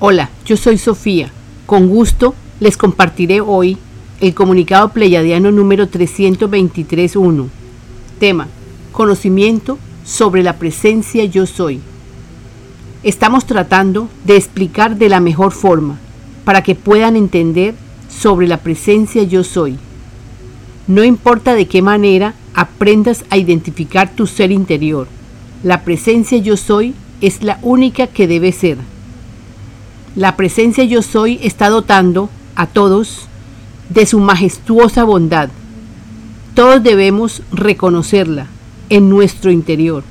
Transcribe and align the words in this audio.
Hola, 0.00 0.30
yo 0.46 0.56
soy 0.56 0.78
Sofía. 0.78 1.32
Con 1.66 1.88
gusto 1.88 2.36
les 2.60 2.76
compartiré 2.76 3.40
hoy 3.40 3.76
el 4.20 4.32
comunicado 4.32 4.90
pleyadiano 4.90 5.50
número 5.50 5.90
323.1. 5.90 7.48
Tema, 8.20 8.46
conocimiento 8.92 9.76
sobre 10.04 10.44
la 10.44 10.56
presencia 10.56 11.24
yo 11.24 11.46
soy. 11.46 11.80
Estamos 13.02 13.44
tratando 13.44 14.08
de 14.24 14.36
explicar 14.36 14.98
de 14.98 15.08
la 15.08 15.18
mejor 15.18 15.50
forma 15.50 15.98
para 16.44 16.62
que 16.62 16.76
puedan 16.76 17.16
entender 17.16 17.74
sobre 18.08 18.46
la 18.46 18.58
presencia 18.58 19.24
yo 19.24 19.42
soy. 19.42 19.78
No 20.86 21.02
importa 21.02 21.54
de 21.54 21.66
qué 21.66 21.82
manera 21.82 22.34
aprendas 22.54 23.24
a 23.30 23.36
identificar 23.36 24.14
tu 24.14 24.28
ser 24.28 24.52
interior, 24.52 25.08
la 25.64 25.82
presencia 25.82 26.38
yo 26.38 26.56
soy 26.56 26.94
es 27.20 27.42
la 27.42 27.58
única 27.62 28.06
que 28.06 28.28
debe 28.28 28.52
ser. 28.52 28.78
La 30.16 30.36
presencia 30.36 30.84
yo 30.84 31.02
soy 31.02 31.38
está 31.42 31.68
dotando 31.68 32.28
a 32.56 32.66
todos 32.66 33.28
de 33.88 34.06
su 34.06 34.20
majestuosa 34.20 35.04
bondad. 35.04 35.48
Todos 36.54 36.82
debemos 36.82 37.42
reconocerla 37.52 38.46
en 38.90 39.08
nuestro 39.08 39.50
interior. 39.50 40.02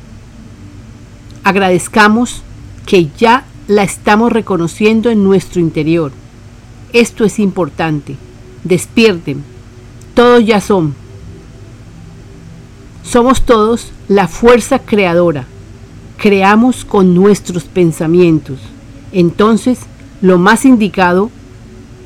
Agradezcamos 1.44 2.42
que 2.86 3.10
ya 3.18 3.46
la 3.68 3.84
estamos 3.84 4.32
reconociendo 4.32 5.10
en 5.10 5.24
nuestro 5.24 5.60
interior. 5.60 6.12
Esto 6.94 7.26
es 7.26 7.40
importante. 7.40 8.16
Despierten. 8.64 9.44
Todos 10.14 10.46
ya 10.46 10.62
son. 10.62 10.96
Somos 13.04 13.42
todos 13.42 13.92
la 14.08 14.28
fuerza 14.28 14.80
creadora. 14.80 15.46
Creamos 16.18 16.86
con 16.86 17.14
nuestros 17.14 17.66
pensamientos. 17.66 18.60
Entonces, 19.12 19.80
lo 20.22 20.38
más 20.38 20.66
indicado 20.66 21.30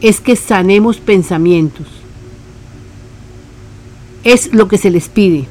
es 0.02 0.19
que 0.19 0.35
sanemos 0.35 0.97
pensamientos. 0.97 1.88
Es 4.23 4.53
lo 4.53 4.67
que 4.67 4.77
se 4.77 4.91
les 4.91 5.09
pide, 5.09 5.47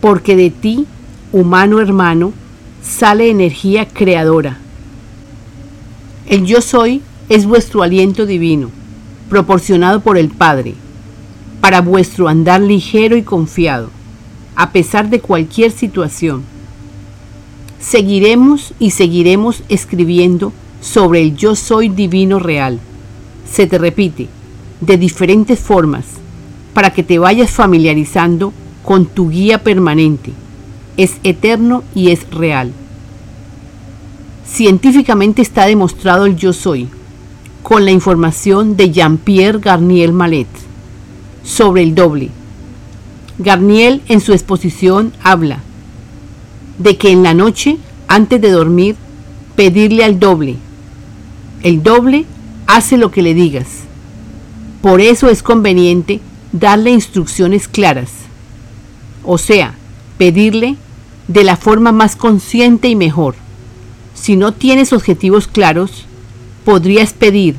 porque 0.00 0.36
de 0.36 0.50
ti, 0.50 0.86
humano 1.32 1.80
hermano, 1.80 2.32
sale 2.82 3.30
energía 3.30 3.88
creadora. 3.88 4.58
El 6.26 6.44
yo 6.44 6.60
soy 6.60 7.02
es 7.28 7.46
vuestro 7.46 7.82
aliento 7.82 8.26
divino, 8.26 8.70
proporcionado 9.28 10.00
por 10.00 10.18
el 10.18 10.28
Padre, 10.28 10.74
para 11.60 11.80
vuestro 11.80 12.28
andar 12.28 12.60
ligero 12.60 13.16
y 13.16 13.22
confiado, 13.22 13.90
a 14.54 14.70
pesar 14.70 15.10
de 15.10 15.20
cualquier 15.20 15.72
situación. 15.72 16.42
Seguiremos 17.80 18.74
y 18.78 18.90
seguiremos 18.90 19.62
escribiendo 19.68 20.52
sobre 20.80 21.22
el 21.22 21.36
yo 21.36 21.54
soy 21.54 21.88
divino 21.88 22.38
real. 22.38 22.80
Se 23.50 23.66
te 23.66 23.78
repite 23.78 24.28
de 24.80 24.96
diferentes 24.96 25.58
formas 25.58 26.04
para 26.74 26.92
que 26.92 27.02
te 27.02 27.18
vayas 27.18 27.50
familiarizando 27.50 28.52
con 28.84 29.06
tu 29.06 29.30
guía 29.30 29.62
permanente. 29.62 30.32
Es 30.96 31.18
eterno 31.22 31.84
y 31.94 32.10
es 32.10 32.28
real. 32.30 32.72
Científicamente 34.46 35.42
está 35.42 35.66
demostrado 35.66 36.26
el 36.26 36.36
yo 36.36 36.52
soy 36.52 36.88
con 37.62 37.84
la 37.84 37.90
información 37.90 38.76
de 38.76 38.90
Jean-Pierre 38.90 39.60
Garnier 39.60 40.12
Malet 40.12 40.48
sobre 41.44 41.82
el 41.82 41.94
doble. 41.94 42.30
Garnier 43.38 44.00
en 44.08 44.20
su 44.20 44.32
exposición 44.32 45.12
habla 45.22 45.60
de 46.78 46.96
que 46.96 47.10
en 47.10 47.22
la 47.22 47.34
noche, 47.34 47.78
antes 48.06 48.40
de 48.40 48.50
dormir, 48.50 48.96
pedirle 49.56 50.04
al 50.04 50.18
doble 50.18 50.56
el 51.62 51.82
doble 51.82 52.24
hace 52.66 52.96
lo 52.96 53.10
que 53.10 53.22
le 53.22 53.34
digas. 53.34 53.66
Por 54.80 55.00
eso 55.00 55.28
es 55.28 55.42
conveniente 55.42 56.20
darle 56.52 56.90
instrucciones 56.90 57.66
claras. 57.66 58.10
O 59.24 59.38
sea, 59.38 59.74
pedirle 60.18 60.76
de 61.26 61.44
la 61.44 61.56
forma 61.56 61.92
más 61.92 62.14
consciente 62.16 62.88
y 62.88 62.96
mejor. 62.96 63.34
Si 64.14 64.36
no 64.36 64.52
tienes 64.52 64.92
objetivos 64.92 65.48
claros, 65.48 66.04
podrías 66.64 67.12
pedir, 67.12 67.56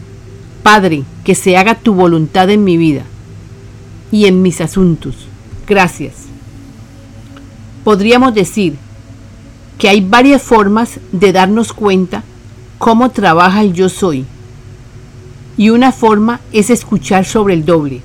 Padre, 0.64 1.04
que 1.24 1.36
se 1.36 1.58
haga 1.58 1.76
tu 1.76 1.94
voluntad 1.94 2.50
en 2.50 2.64
mi 2.64 2.78
vida 2.78 3.04
y 4.12 4.26
en 4.26 4.42
mis 4.42 4.62
asuntos. 4.62 5.16
Gracias. 5.68 6.14
Podríamos 7.84 8.34
decir 8.34 8.76
que 9.80 9.88
hay 9.88 10.02
varias 10.02 10.44
formas 10.44 11.00
de 11.14 11.32
darnos 11.32 11.72
cuenta 11.72 12.24
cómo 12.78 13.10
trabaja 13.10 13.62
el 13.62 13.74
yo 13.74 13.88
soy. 13.88 14.26
Y 15.58 15.70
una 15.70 15.94
forma 15.94 16.42
es 16.52 16.70
escuchar 16.70 17.26
sobre 17.26 17.54
el 17.54 17.66
doble, 17.66 18.02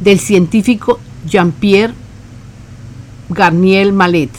del 0.00 0.18
científico 0.18 0.98
Jean-Pierre 1.24 1.94
Garnier 3.30 3.92
Malet. 3.92 4.30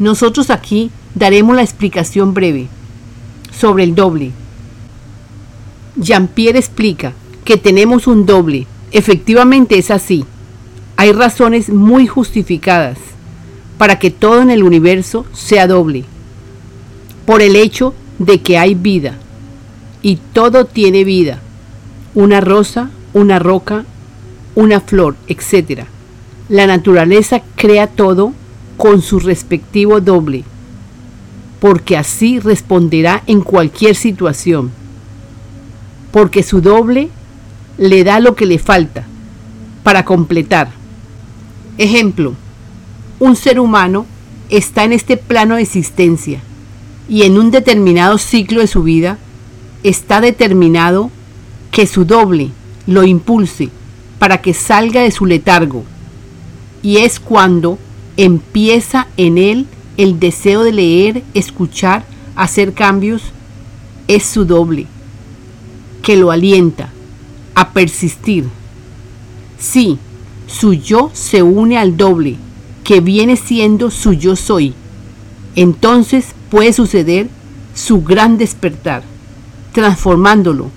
Nosotros 0.00 0.50
aquí 0.50 0.90
daremos 1.14 1.54
la 1.54 1.62
explicación 1.62 2.34
breve 2.34 2.66
sobre 3.56 3.84
el 3.84 3.94
doble. 3.94 4.32
Jean-Pierre 5.96 6.58
explica 6.58 7.12
que 7.44 7.56
tenemos 7.56 8.08
un 8.08 8.26
doble. 8.26 8.66
Efectivamente 8.90 9.78
es 9.78 9.92
así. 9.92 10.24
Hay 10.96 11.12
razones 11.12 11.68
muy 11.68 12.08
justificadas 12.08 12.98
para 13.78 13.98
que 13.98 14.10
todo 14.10 14.42
en 14.42 14.50
el 14.50 14.62
universo 14.62 15.26
sea 15.32 15.66
doble. 15.66 16.04
Por 17.24 17.42
el 17.42 17.56
hecho 17.56 17.94
de 18.18 18.40
que 18.40 18.58
hay 18.58 18.74
vida 18.74 19.18
y 20.02 20.16
todo 20.32 20.64
tiene 20.64 21.04
vida, 21.04 21.40
una 22.14 22.40
rosa, 22.40 22.90
una 23.12 23.38
roca, 23.38 23.84
una 24.54 24.80
flor, 24.80 25.16
etc. 25.26 25.84
La 26.48 26.66
naturaleza 26.66 27.42
crea 27.56 27.88
todo 27.88 28.32
con 28.76 29.02
su 29.02 29.18
respectivo 29.20 30.00
doble, 30.00 30.44
porque 31.60 31.96
así 31.96 32.38
responderá 32.38 33.22
en 33.26 33.40
cualquier 33.40 33.96
situación, 33.96 34.70
porque 36.12 36.42
su 36.42 36.60
doble 36.60 37.08
le 37.78 38.04
da 38.04 38.20
lo 38.20 38.34
que 38.34 38.46
le 38.46 38.58
falta 38.58 39.04
para 39.82 40.04
completar. 40.04 40.70
Ejemplo, 41.78 42.34
un 43.18 43.36
ser 43.36 43.60
humano 43.60 44.06
está 44.50 44.84
en 44.84 44.92
este 44.92 45.16
plano 45.16 45.56
de 45.56 45.62
existencia 45.62 46.40
y 47.08 47.22
en 47.22 47.38
un 47.38 47.50
determinado 47.50 48.18
ciclo 48.18 48.60
de 48.60 48.66
su 48.66 48.82
vida 48.82 49.18
está 49.82 50.20
determinado 50.20 51.10
que 51.70 51.86
su 51.86 52.04
doble 52.04 52.50
lo 52.86 53.04
impulse 53.04 53.70
para 54.18 54.40
que 54.40 54.54
salga 54.54 55.02
de 55.02 55.10
su 55.10 55.26
letargo. 55.26 55.84
Y 56.82 56.98
es 56.98 57.20
cuando 57.20 57.78
empieza 58.16 59.08
en 59.16 59.38
él 59.38 59.66
el 59.96 60.18
deseo 60.18 60.62
de 60.62 60.72
leer, 60.72 61.22
escuchar, 61.34 62.04
hacer 62.34 62.72
cambios, 62.72 63.22
es 64.08 64.24
su 64.24 64.44
doble, 64.44 64.86
que 66.02 66.16
lo 66.16 66.30
alienta 66.30 66.90
a 67.54 67.70
persistir. 67.70 68.44
Sí, 69.58 69.98
su 70.46 70.74
yo 70.74 71.10
se 71.12 71.42
une 71.42 71.78
al 71.78 71.96
doble, 71.96 72.36
que 72.86 73.00
viene 73.00 73.34
siendo 73.34 73.90
su 73.90 74.12
yo 74.12 74.36
soy. 74.36 74.72
Entonces 75.56 76.26
puede 76.50 76.72
suceder 76.72 77.28
su 77.74 78.00
gran 78.02 78.38
despertar, 78.38 79.02
transformándolo 79.72 80.70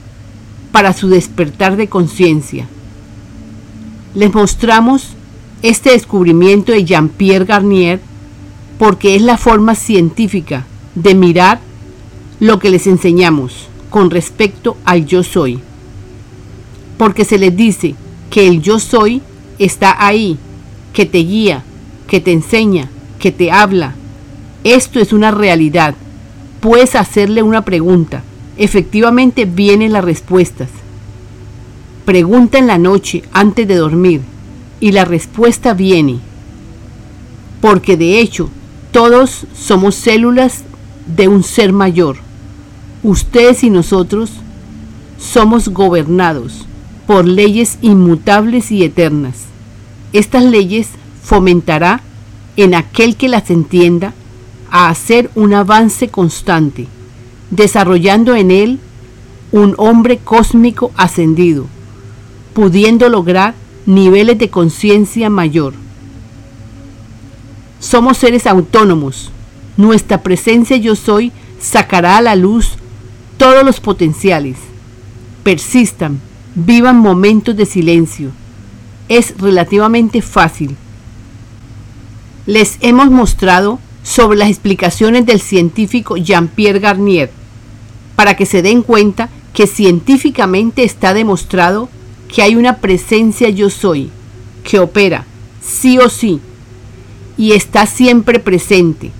para 0.71 0.93
su 0.93 1.07
despertar 1.07 1.77
de 1.77 1.87
conciencia. 1.87 2.67
Les 4.15 4.33
mostramos 4.33 5.09
este 5.61 5.91
descubrimiento 5.91 6.71
de 6.71 6.83
Jean-Pierre 6.83 7.45
Garnier 7.45 8.01
porque 8.79 9.15
es 9.15 9.21
la 9.21 9.37
forma 9.37 9.75
científica 9.75 10.65
de 10.95 11.13
mirar 11.13 11.59
lo 12.39 12.57
que 12.57 12.71
les 12.71 12.87
enseñamos 12.87 13.67
con 13.91 14.09
respecto 14.09 14.77
al 14.83 15.05
yo 15.05 15.21
soy. 15.21 15.59
Porque 16.97 17.23
se 17.23 17.37
les 17.37 17.55
dice 17.55 17.93
que 18.31 18.47
el 18.47 18.63
yo 18.63 18.79
soy 18.79 19.21
está 19.59 20.03
ahí, 20.03 20.39
que 20.91 21.05
te 21.05 21.19
guía, 21.19 21.63
que 22.09 22.19
te 22.19 22.33
enseña, 22.33 22.89
que 23.19 23.31
te 23.31 23.51
habla, 23.51 23.95
esto 24.63 24.99
es 24.99 25.13
una 25.13 25.31
realidad. 25.31 25.95
Puedes 26.59 26.95
hacerle 26.95 27.43
una 27.43 27.63
pregunta. 27.63 28.23
Efectivamente 28.57 29.45
vienen 29.45 29.93
las 29.93 30.03
respuestas. 30.03 30.67
Pregunta 32.03 32.57
en 32.57 32.67
la 32.67 32.77
noche 32.77 33.23
antes 33.31 33.67
de 33.67 33.75
dormir 33.75 34.21
y 34.81 34.91
la 34.91 35.05
respuesta 35.05 35.73
viene. 35.73 36.19
Porque 37.61 37.95
de 37.95 38.19
hecho, 38.19 38.49
todos 38.91 39.45
somos 39.53 39.95
células 39.95 40.63
de 41.15 41.27
un 41.27 41.43
ser 41.43 41.71
mayor. 41.71 42.17
Ustedes 43.03 43.63
y 43.63 43.69
nosotros 43.69 44.31
somos 45.17 45.69
gobernados 45.69 46.65
por 47.07 47.25
leyes 47.25 47.77
inmutables 47.81 48.71
y 48.71 48.83
eternas. 48.83 49.45
Estas 50.11 50.43
leyes 50.43 50.89
fomentará 51.21 52.01
en 52.57 52.75
aquel 52.75 53.15
que 53.15 53.29
las 53.29 53.49
entienda 53.49 54.13
a 54.71 54.89
hacer 54.89 55.31
un 55.35 55.53
avance 55.53 56.09
constante, 56.09 56.87
desarrollando 57.51 58.35
en 58.35 58.51
él 58.51 58.79
un 59.51 59.73
hombre 59.77 60.17
cósmico 60.17 60.91
ascendido, 60.95 61.65
pudiendo 62.53 63.09
lograr 63.09 63.55
niveles 63.85 64.37
de 64.37 64.49
conciencia 64.49 65.29
mayor. 65.29 65.73
Somos 67.79 68.17
seres 68.17 68.45
autónomos. 68.45 69.31
Nuestra 69.77 70.21
presencia 70.21 70.75
yo 70.77 70.95
soy 70.95 71.31
sacará 71.59 72.17
a 72.17 72.21
la 72.21 72.35
luz 72.35 72.73
todos 73.37 73.63
los 73.63 73.79
potenciales. 73.79 74.57
Persistan, 75.43 76.19
vivan 76.55 76.97
momentos 76.97 77.55
de 77.55 77.65
silencio. 77.65 78.31
Es 79.07 79.39
relativamente 79.39 80.21
fácil. 80.21 80.75
Les 82.49 82.79
hemos 82.81 83.11
mostrado 83.11 83.77
sobre 84.01 84.39
las 84.39 84.49
explicaciones 84.49 85.23
del 85.27 85.39
científico 85.39 86.17
Jean-Pierre 86.17 86.79
Garnier, 86.79 87.29
para 88.15 88.35
que 88.35 88.47
se 88.47 88.63
den 88.63 88.81
cuenta 88.81 89.29
que 89.53 89.67
científicamente 89.67 90.83
está 90.83 91.13
demostrado 91.13 91.89
que 92.27 92.41
hay 92.41 92.55
una 92.55 92.77
presencia 92.77 93.49
yo 93.49 93.69
soy, 93.69 94.09
que 94.63 94.79
opera, 94.79 95.27
sí 95.61 95.99
o 95.99 96.09
sí, 96.09 96.41
y 97.37 97.51
está 97.51 97.85
siempre 97.85 98.39
presente. 98.39 99.11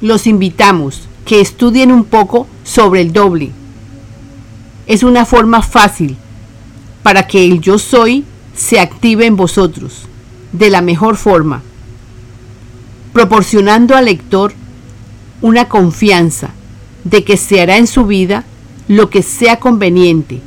Los 0.00 0.26
invitamos 0.26 1.02
que 1.24 1.40
estudien 1.40 1.92
un 1.92 2.02
poco 2.02 2.48
sobre 2.64 3.00
el 3.00 3.12
doble. 3.12 3.52
Es 4.88 5.04
una 5.04 5.24
forma 5.24 5.62
fácil 5.62 6.16
para 7.04 7.28
que 7.28 7.44
el 7.44 7.60
yo 7.60 7.78
soy 7.78 8.24
se 8.56 8.80
active 8.80 9.24
en 9.24 9.36
vosotros 9.36 10.06
de 10.52 10.70
la 10.70 10.82
mejor 10.82 11.16
forma, 11.16 11.62
proporcionando 13.14 13.96
al 13.96 14.06
lector 14.06 14.52
una 15.40 15.68
confianza 15.68 16.50
de 17.04 17.22
que 17.22 17.36
se 17.36 17.62
hará 17.62 17.78
en 17.78 17.86
su 17.86 18.04
vida 18.04 18.44
lo 18.88 19.08
que 19.08 19.22
sea 19.22 19.60
conveniente. 19.60 20.42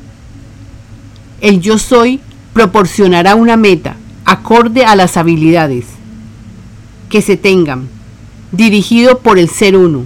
El 1.40 1.62
yo 1.62 1.80
soy 1.80 2.20
proporcionará 2.54 3.36
una 3.36 3.56
meta 3.56 3.96
acorde 4.26 4.84
a 4.84 4.98
las 4.98 5.16
habilidades 5.16 5.86
que 7.10 7.22
se 7.22 7.38
tengan, 7.38 7.88
dirigido 8.52 9.20
por 9.20 9.40
el 9.40 9.50
ser 9.50 9.78
uno, 9.78 10.06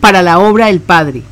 para 0.00 0.22
la 0.22 0.40
obra 0.40 0.66
del 0.66 0.80
Padre. 0.80 1.22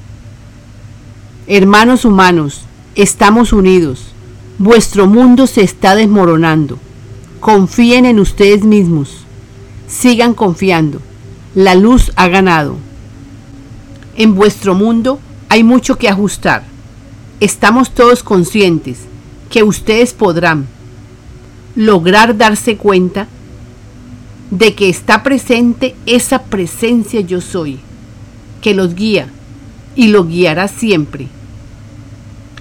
Hermanos 1.49 2.05
humanos, 2.05 2.63
estamos 2.95 3.53
unidos. 3.53 4.13
Vuestro 4.59 5.09
mundo 5.09 5.49
se 5.49 5.63
está 5.63 5.97
desmoronando. 5.97 6.79
Confíen 7.41 8.07
en 8.07 8.21
ustedes 8.21 8.63
mismos. 8.63 9.25
Sigan 9.89 10.35
confiando. 10.35 11.01
La 11.55 11.75
luz 11.75 12.13
ha 12.17 12.29
ganado. 12.29 12.77
En 14.17 14.35
vuestro 14.35 14.75
mundo 14.75 15.19
hay 15.49 15.65
mucho 15.65 15.97
que 15.97 16.09
ajustar. 16.09 16.65
Estamos 17.41 17.91
todos 17.91 18.23
conscientes 18.23 18.99
que 19.51 19.63
ustedes 19.63 20.13
podrán 20.13 20.67
lograr 21.75 22.37
darse 22.37 22.77
cuenta 22.77 23.29
de 24.51 24.75
que 24.75 24.89
está 24.89 25.23
presente 25.23 25.95
esa 26.07 26.43
presencia 26.45 27.21
yo 27.21 27.41
soy, 27.41 27.79
que 28.61 28.75
los 28.75 28.95
guía 28.95 29.29
y 29.95 30.09
lo 30.09 30.27
guiará 30.27 30.69
siempre. 30.69 31.29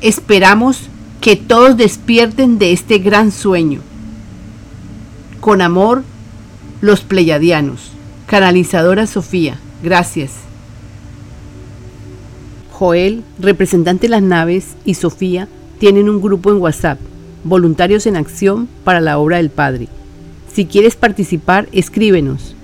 Esperamos 0.01 0.81
que 1.19 1.35
todos 1.35 1.75
despierten 1.75 2.59
de 2.59 2.71
este 2.71 2.99
gran 2.99 3.31
sueño. 3.31 3.81
Con 5.41 5.61
amor, 5.61 6.03
los 6.81 7.01
pleyadianos. 7.01 7.91
Canalizadora 8.27 9.07
Sofía, 9.07 9.57
gracias. 9.83 10.31
Joel, 12.71 13.23
representante 13.39 14.03
de 14.07 14.11
las 14.11 14.21
naves, 14.21 14.75
y 14.85 14.93
Sofía 14.93 15.47
tienen 15.79 16.09
un 16.09 16.21
grupo 16.21 16.51
en 16.51 16.57
WhatsApp, 16.57 16.99
Voluntarios 17.43 18.05
en 18.05 18.15
Acción 18.15 18.67
para 18.83 18.99
la 18.99 19.17
Obra 19.17 19.37
del 19.37 19.49
Padre. 19.49 19.87
Si 20.53 20.65
quieres 20.65 20.95
participar, 20.95 21.67
escríbenos 21.71 22.55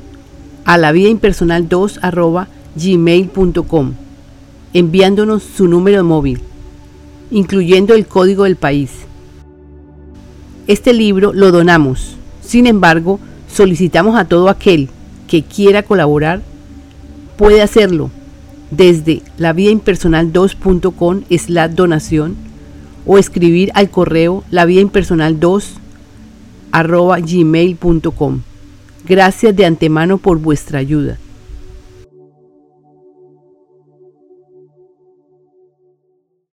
a 0.65 0.77
la 0.77 0.91
vida 0.91 1.09
impersonal 1.09 1.67
2 1.69 1.99
gmail.com 2.75 3.93
enviándonos 4.73 5.43
su 5.43 5.67
número 5.67 6.03
móvil, 6.03 6.39
incluyendo 7.31 7.93
el 7.93 8.07
código 8.07 8.43
del 8.43 8.55
país. 8.55 8.89
Este 10.67 10.93
libro 10.93 11.31
lo 11.33 11.51
donamos. 11.51 12.15
Sin 12.41 12.65
embargo, 12.65 13.19
solicitamos 13.53 14.15
a 14.15 14.25
todo 14.25 14.49
aquel 14.49 14.89
que 15.27 15.43
quiera 15.43 15.83
colaborar, 15.83 16.41
puede 17.37 17.61
hacerlo 17.61 18.09
desde 18.71 19.21
la 19.37 19.53
vía 19.53 19.71
impersonal 19.71 20.33
2.com 20.33 21.21
la 21.47 21.67
donación 21.67 22.35
o 23.05 23.17
escribir 23.17 23.71
al 23.75 23.89
correo 23.89 24.43
la 24.49 24.65
vía 24.65 24.81
impersonal 24.81 25.39
2 25.39 25.75
arroba. 26.71 27.17
Gracias 29.05 29.55
de 29.55 29.65
antemano 29.65 30.17
por 30.17 30.39
vuestra 30.39 30.79
ayuda. 30.79 31.17